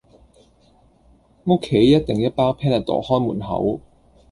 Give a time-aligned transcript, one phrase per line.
[1.45, 3.81] 屋企一定一包 Panadol 看門口